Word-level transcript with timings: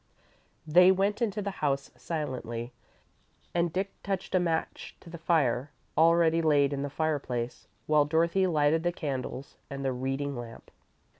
They 0.65 0.91
went 0.91 1.21
into 1.21 1.43
the 1.43 1.51
house 1.61 1.91
silently, 1.95 2.73
and 3.53 3.71
Dick 3.71 3.91
touched 4.01 4.33
a 4.33 4.39
match 4.39 4.95
to 4.99 5.11
the 5.11 5.19
fire 5.19 5.69
already 5.95 6.41
laid 6.41 6.73
in 6.73 6.81
the 6.81 6.89
fireplace, 6.89 7.67
while 7.85 8.05
Dorothy 8.05 8.47
lighted 8.47 8.81
the 8.81 8.91
candles 8.91 9.57
and 9.69 9.85
the 9.85 9.93
reading 9.93 10.35
lamp. 10.35 10.71